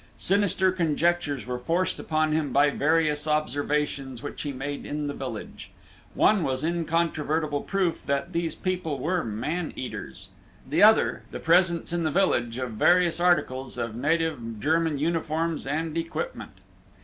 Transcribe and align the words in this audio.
Sinister 0.17 0.71
conjectures 0.71 1.45
were 1.45 1.59
forced 1.59 1.99
upon 1.99 2.31
him 2.31 2.51
by 2.51 2.71
various 2.71 3.27
observations 3.27 4.23
which 4.23 4.41
he 4.41 4.51
made 4.51 4.83
in 4.83 5.05
the 5.05 5.13
village. 5.13 5.69
One 6.15 6.41
was 6.43 6.63
incontrovertible 6.63 7.61
proof 7.61 8.03
that 8.07 8.33
these 8.33 8.55
people 8.55 8.97
were 8.97 9.23
man 9.23 9.71
eaters; 9.75 10.29
the 10.67 10.81
other, 10.81 11.21
the 11.29 11.39
presence 11.39 11.93
in 11.93 12.01
the 12.01 12.09
village 12.09 12.57
of 12.57 12.71
various 12.71 13.19
articles 13.19 13.77
of 13.77 13.95
native 13.95 14.59
German 14.59 14.97
uniforms 14.97 15.67
and 15.67 15.95
equipment. 15.95 16.53